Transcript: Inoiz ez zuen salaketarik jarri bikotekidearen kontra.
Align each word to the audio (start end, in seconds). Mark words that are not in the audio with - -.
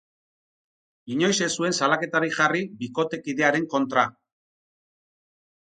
Inoiz 1.15 1.35
ez 1.47 1.49
zuen 1.61 1.77
salaketarik 1.81 2.35
jarri 2.39 2.63
bikotekidearen 2.81 3.69
kontra. 3.75 4.07